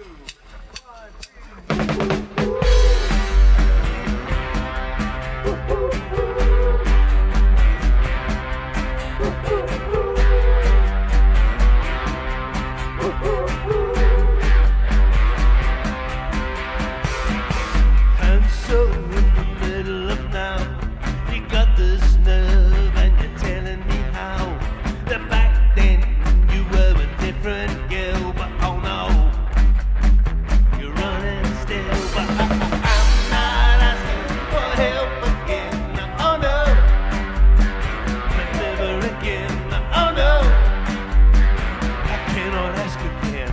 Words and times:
two, 0.00 0.06
one, 0.86 2.20
two. 2.36 2.69
again. 39.20 39.50
Oh 39.92 40.12
no, 40.16 40.40
I 42.08 42.16
cannot 42.32 42.74
ask 42.78 42.98
again. 43.28 43.49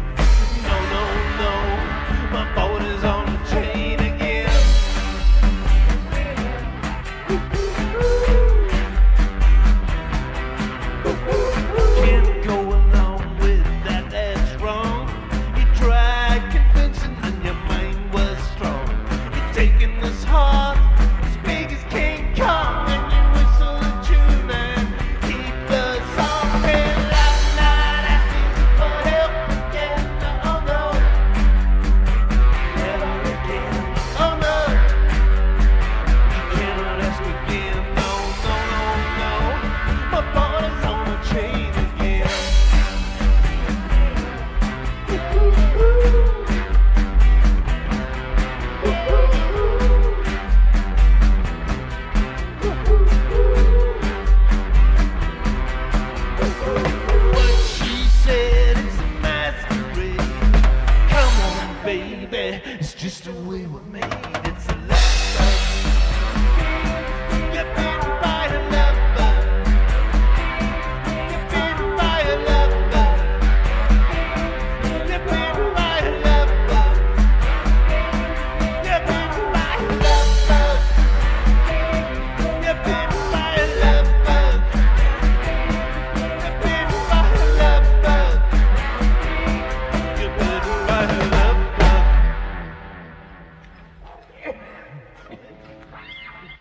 baby. 61.87 62.61
It's 62.81 62.93
just 62.93 63.23
the 63.23 63.31
way 63.31 63.65
we're 63.65 63.79
made. 63.83 64.03
It's 64.43 64.76